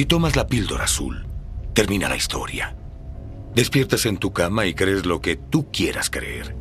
[0.00, 1.26] Si tomas la píldora azul,
[1.74, 2.74] termina la historia.
[3.54, 6.56] Despiertas en tu cama y crees lo que tú quieras creer.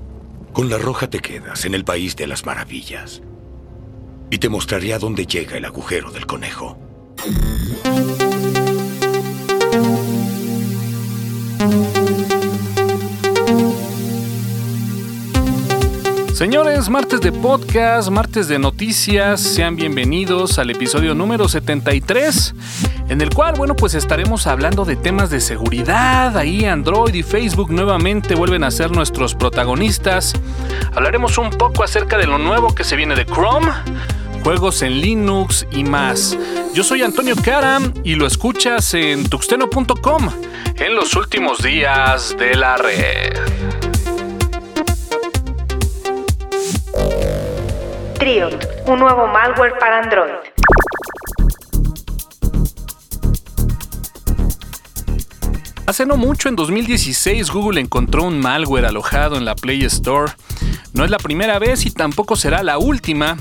[0.52, 3.22] Con la roja te quedas en el país de las maravillas.
[4.30, 6.78] Y te mostraré a dónde llega el agujero del conejo.
[16.40, 22.56] Señores, martes de podcast, martes de noticias, sean bienvenidos al episodio número 73,
[23.10, 27.72] en el cual, bueno, pues estaremos hablando de temas de seguridad, ahí Android y Facebook
[27.72, 30.34] nuevamente vuelven a ser nuestros protagonistas.
[30.96, 33.74] Hablaremos un poco acerca de lo nuevo que se viene de Chrome,
[34.42, 36.38] juegos en Linux y más.
[36.74, 40.30] Yo soy Antonio Karam y lo escuchas en tuxteno.com
[40.78, 43.59] en los últimos días de la red.
[48.20, 50.34] Triot, un nuevo malware para Android.
[55.86, 60.34] Hace no mucho, en 2016, Google encontró un malware alojado en la Play Store.
[60.94, 63.38] No es la primera vez y tampoco será la última.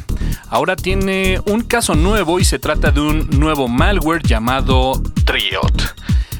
[0.48, 5.97] Ahora tiene un caso nuevo y se trata de un nuevo malware llamado Triot.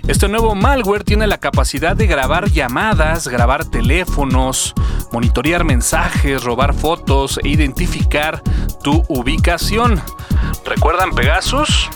[0.08, 4.72] Este nuevo malware tiene la capacidad de grabar llamadas, grabar teléfonos,
[5.12, 8.42] monitorear mensajes, robar fotos e identificar
[8.82, 10.00] tu ubicación.
[10.64, 11.90] ¿Recuerdan Pegasus?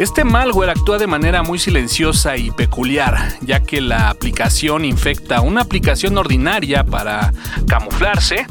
[0.00, 5.60] Este malware actúa de manera muy silenciosa y peculiar, ya que la aplicación infecta una
[5.60, 7.32] aplicación ordinaria para
[7.68, 8.44] camuflarse,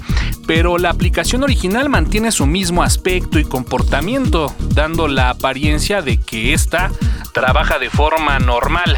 [0.48, 6.54] pero la aplicación original mantiene su mismo aspecto y comportamiento, dando la apariencia de que
[6.54, 6.92] ésta
[7.34, 8.98] trabaja de forma normal.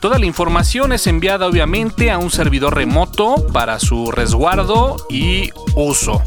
[0.00, 6.22] Toda la información es enviada obviamente a un servidor remoto para su resguardo y uso.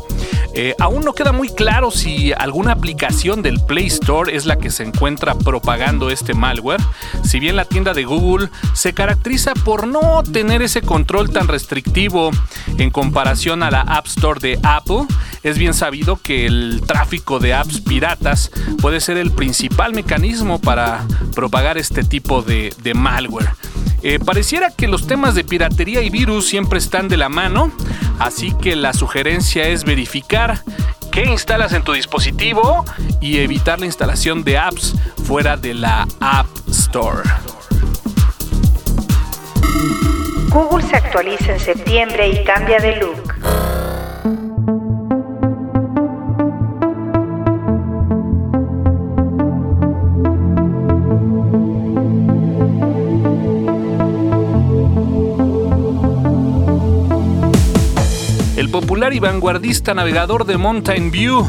[0.53, 4.71] Eh, aún no queda muy claro si alguna aplicación del Play Store es la que
[4.71, 6.81] se encuentra propagando este malware,
[7.23, 12.31] si bien la tienda de Google se caracteriza por no tener ese control tan restrictivo
[12.77, 15.05] en comparación a la App Store de Apple,
[15.43, 21.05] es bien sabido que el tráfico de apps piratas puede ser el principal mecanismo para
[21.35, 23.51] propagar este tipo de malware.
[24.03, 27.71] Eh, pareciera que los temas de piratería y virus siempre están de la mano,
[28.19, 30.61] así que la sugerencia es verificar
[31.11, 32.85] qué instalas en tu dispositivo
[33.21, 34.93] y evitar la instalación de apps
[35.25, 37.23] fuera de la App Store.
[40.49, 43.26] Google se actualiza en septiembre y cambia de look.
[58.87, 61.45] Popular y vanguardista navegador de Mountain View,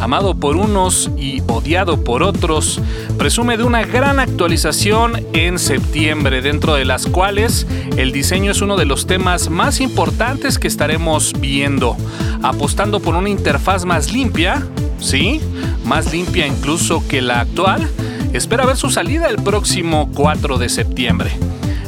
[0.00, 2.80] amado por unos y odiado por otros,
[3.16, 8.76] presume de una gran actualización en septiembre, dentro de las cuales el diseño es uno
[8.76, 11.96] de los temas más importantes que estaremos viendo,
[12.42, 14.66] apostando por una interfaz más limpia,
[14.98, 15.40] ¿sí?
[15.84, 17.88] Más limpia incluso que la actual.
[18.32, 21.30] Espera ver su salida el próximo 4 de septiembre.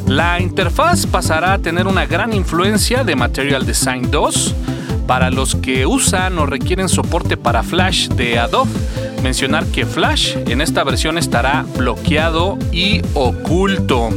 [0.06, 4.54] La interfaz pasará a tener una gran influencia de Material Design 2,
[5.06, 8.70] para los que usan o requieren soporte para Flash de Adobe,
[9.22, 14.10] mencionar que Flash en esta versión estará bloqueado y oculto.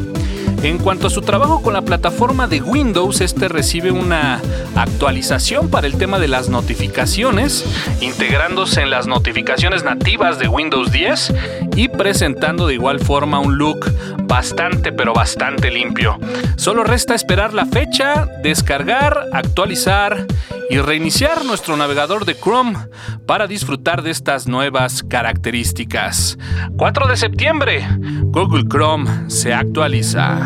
[0.63, 4.41] En cuanto a su trabajo con la plataforma de Windows, este recibe una
[4.75, 7.63] actualización para el tema de las notificaciones,
[8.01, 11.33] integrándose en las notificaciones nativas de Windows 10
[11.75, 13.85] y presentando de igual forma un look
[14.23, 16.19] bastante pero bastante limpio.
[16.55, 20.25] Solo resta esperar la fecha, descargar, actualizar
[20.69, 22.77] y reiniciar nuestro navegador de Chrome
[23.25, 26.37] para disfrutar de estas nuevas características.
[26.77, 27.87] 4 de septiembre,
[28.23, 30.39] Google Chrome se actualiza.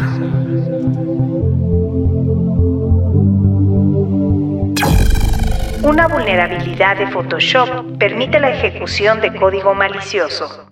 [5.83, 10.67] Una vulnerabilidad de Photoshop permite la ejecución de código malicioso.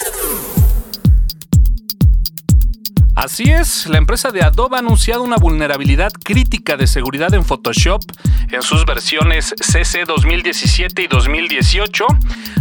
[3.20, 8.02] Así es, la empresa de Adobe ha anunciado una vulnerabilidad crítica de seguridad en Photoshop
[8.50, 12.08] en sus versiones CC 2017 y 2018,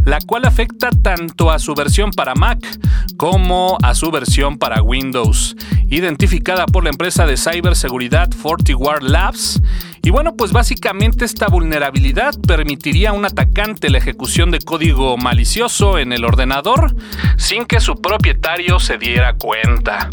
[0.04, 2.58] la cual afecta tanto a su versión para Mac
[3.16, 5.54] como a su versión para Windows,
[5.90, 9.62] identificada por la empresa de ciberseguridad FortiWare Labs.
[10.02, 15.98] Y bueno, pues básicamente esta vulnerabilidad permitiría a un atacante la ejecución de código malicioso
[15.98, 16.94] en el ordenador
[17.36, 20.08] sin que su propietario se diera cuenta.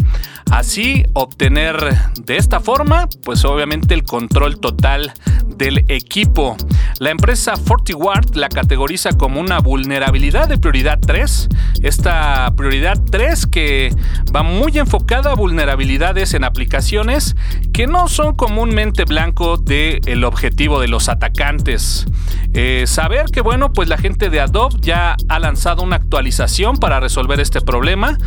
[0.52, 1.76] Así obtener
[2.22, 5.12] de esta forma, pues obviamente el control total
[5.58, 6.56] del equipo.
[7.00, 11.50] La empresa FortiWard la categoriza como una vulnerabilidad de prioridad 3.
[11.82, 13.94] Esta prioridad 3 que
[14.34, 17.36] va muy enfocada a vulnerabilidades en aplicaciones
[17.74, 22.06] que no son comúnmente blanco del objetivo de los atacantes.
[22.54, 27.02] Eh, saber que bueno, pues la gente de Adobe ya ha lanzado una actualización para
[27.02, 28.18] resolver este problema,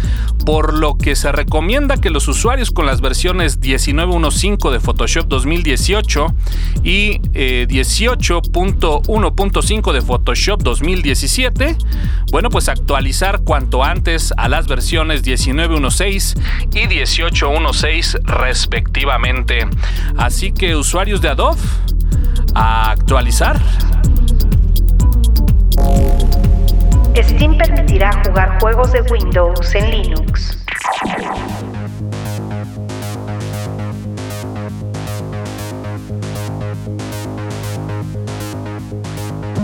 [0.45, 6.27] por lo que se recomienda que los usuarios con las versiones 19.1.5 de Photoshop 2018
[6.85, 11.79] y 18.1.5 eh, de Photoshop 2017,
[12.31, 16.39] bueno, pues actualizar cuanto antes a las versiones 19.1.6
[16.75, 19.67] y 18.1.6 respectivamente.
[20.19, 21.38] Así que usuarios de Adobe,
[22.55, 23.61] a actualizar.
[27.17, 30.59] Steam permitirá jugar juegos de Windows en Linux.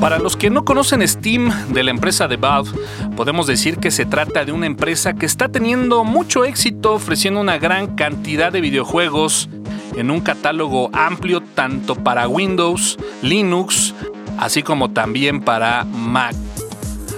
[0.00, 2.70] Para los que no conocen Steam de la empresa de Valve,
[3.17, 7.59] podemos decir que se trata de una empresa que está teniendo mucho éxito ofreciendo una
[7.59, 9.49] gran cantidad de videojuegos
[9.96, 13.94] en un catálogo amplio tanto para Windows, Linux,
[14.38, 16.35] así como también para Mac.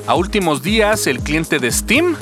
[0.06, 2.14] A últimos días, el cliente de Steam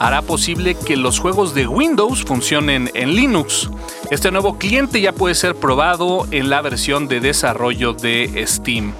[0.00, 3.70] hará posible que los juegos de Windows funcionen en Linux.
[4.10, 8.92] Este nuevo cliente ya puede ser probado en la versión de desarrollo de Steam.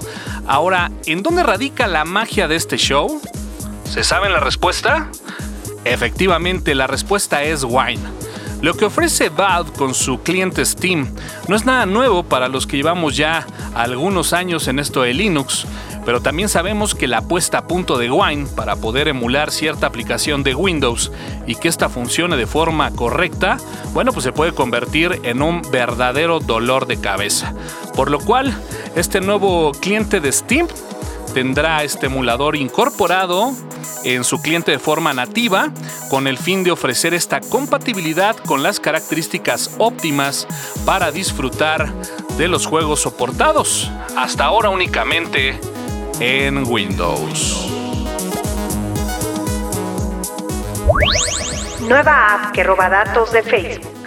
[0.47, 3.21] Ahora, ¿en dónde radica la magia de este show?
[3.85, 5.11] ¿Se sabe la respuesta?
[5.85, 8.18] Efectivamente, la respuesta es Wine.
[8.61, 11.15] Lo que ofrece Valve con su cliente Steam
[11.47, 15.65] no es nada nuevo para los que llevamos ya algunos años en esto de Linux,
[16.05, 20.43] pero también sabemos que la puesta a punto de Wine para poder emular cierta aplicación
[20.43, 21.13] de Windows
[21.47, 23.59] y que esta funcione de forma correcta,
[23.93, 27.55] bueno, pues se puede convertir en un verdadero dolor de cabeza.
[27.95, 28.53] Por lo cual,
[28.97, 30.67] este nuevo cliente de Steam
[31.33, 33.53] tendrá este emulador incorporado
[34.05, 35.71] en su cliente de forma nativa
[36.11, 40.47] con el fin de ofrecer esta compatibilidad con las características óptimas
[40.85, 41.93] para disfrutar
[42.37, 43.91] de los juegos soportados.
[44.17, 45.59] Hasta ahora únicamente
[46.21, 47.69] en Windows.
[51.81, 53.98] Nueva app que roba datos de Facebook.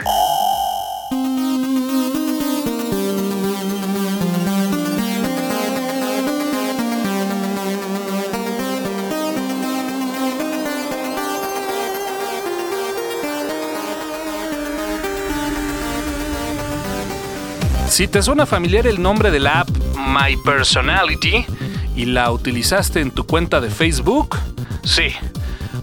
[18.01, 21.45] Si te suena familiar el nombre de la app My Personality,
[21.95, 24.39] y la utilizaste en tu cuenta de Facebook?
[24.83, 25.09] Sí,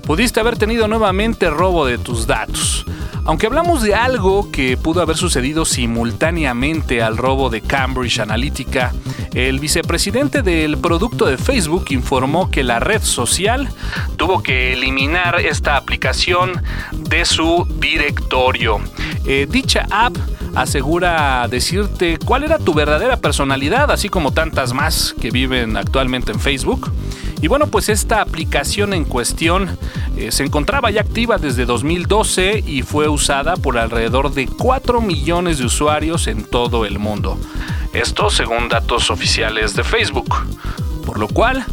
[0.05, 2.85] pudiste haber tenido nuevamente robo de tus datos.
[3.25, 8.93] Aunque hablamos de algo que pudo haber sucedido simultáneamente al robo de Cambridge Analytica,
[9.33, 13.69] el vicepresidente del producto de Facebook informó que la red social
[14.17, 18.81] tuvo que eliminar esta aplicación de su directorio.
[19.25, 20.17] Eh, dicha app
[20.63, 26.41] asegura decirte cuál era tu verdadera personalidad, así como tantas más que viven actualmente en
[26.41, 26.91] Facebook.
[27.41, 29.79] Y bueno, pues esta aplicación en cuestión
[30.17, 35.59] eh, se encontraba ya activa desde 2012 y fue usada por alrededor de 4 millones
[35.59, 37.39] de usuarios en todo el mundo.
[37.93, 40.35] Esto según datos oficiales de Facebook.
[41.07, 41.65] Por lo cual,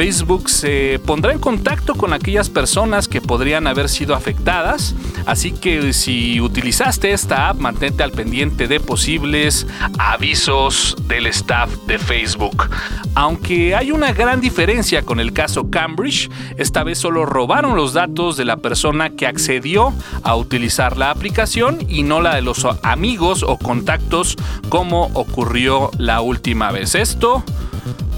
[0.00, 4.94] Facebook se pondrá en contacto con aquellas personas que podrían haber sido afectadas,
[5.26, 9.66] así que si utilizaste esta app, mantente al pendiente de posibles
[9.98, 12.70] avisos del staff de Facebook.
[13.14, 18.38] Aunque hay una gran diferencia con el caso Cambridge, esta vez solo robaron los datos
[18.38, 19.92] de la persona que accedió
[20.22, 24.36] a utilizar la aplicación y no la de los amigos o contactos
[24.70, 26.94] como ocurrió la última vez.
[26.94, 27.44] Esto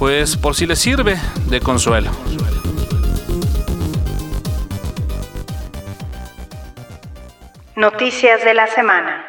[0.02, 1.16] pues por si les sirve
[1.46, 2.10] de consuelo.
[7.76, 9.28] Noticias de la semana.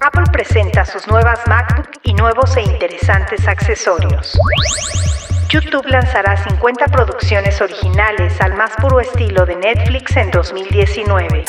[0.00, 4.38] Apple presenta sus nuevas MacBook y nuevos e interesantes accesorios.
[5.50, 11.44] YouTube lanzará 50 producciones originales al más puro estilo de Netflix en 2019.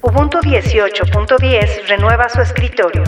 [0.00, 3.04] Ubuntu 18.10 renueva su escritorio.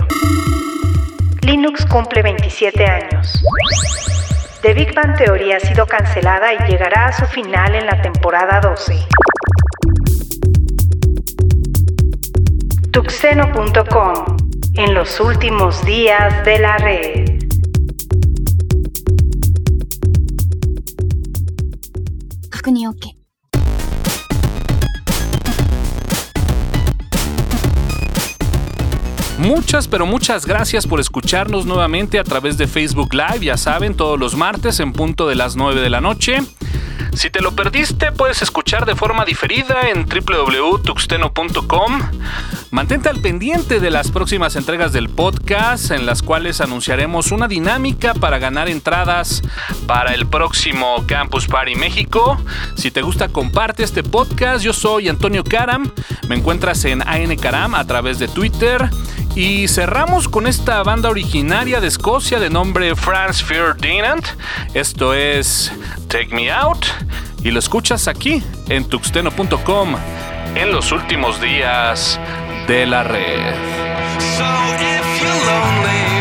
[1.49, 3.33] Linux cumple 27 años.
[4.61, 8.61] The Big Bang Theory ha sido cancelada y llegará a su final en la temporada
[8.61, 9.07] 12.
[12.91, 14.37] Tuxeno.com
[14.75, 17.39] en los últimos días de la red.
[29.39, 34.19] Muchas, pero muchas gracias por escucharnos nuevamente a través de Facebook Live, ya saben, todos
[34.19, 36.39] los martes en punto de las 9 de la noche.
[37.13, 41.99] Si te lo perdiste, puedes escuchar de forma diferida en www.tuxteno.com.
[42.71, 48.13] Mantente al pendiente de las próximas entregas del podcast, en las cuales anunciaremos una dinámica
[48.13, 49.41] para ganar entradas
[49.87, 52.37] para el próximo Campus Party México.
[52.75, 54.63] Si te gusta, comparte este podcast.
[54.63, 55.89] Yo soy Antonio Karam.
[56.27, 57.35] Me encuentras en AN
[57.75, 58.89] a través de Twitter.
[59.35, 64.23] Y cerramos con esta banda originaria de Escocia de nombre Franz Ferdinand.
[64.73, 65.71] Esto es
[66.07, 66.85] Take Me Out.
[67.43, 69.95] Y lo escuchas aquí en tuxteno.com
[70.55, 72.19] en los últimos días
[72.67, 73.53] de la red.
[74.37, 76.18] So if you're lonely,